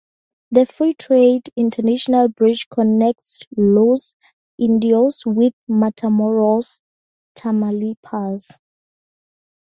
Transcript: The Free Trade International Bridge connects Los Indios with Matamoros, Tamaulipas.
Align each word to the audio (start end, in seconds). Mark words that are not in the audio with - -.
The 0.49 0.65
Free 0.65 0.95
Trade 0.95 1.47
International 1.55 2.27
Bridge 2.27 2.67
connects 2.71 3.41
Los 3.55 4.15
Indios 4.57 5.23
with 5.27 5.53
Matamoros, 5.69 6.79
Tamaulipas. 7.35 8.57